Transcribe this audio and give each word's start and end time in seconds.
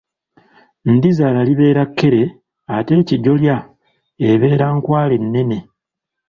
Ndizaala 0.93 1.41
liba 1.47 1.83
kkere 1.89 2.21
ate 2.75 2.93
ekijolya 3.01 3.57
ebeera 4.29 4.65
Nkwale 4.77 5.15
ennene. 5.21 5.57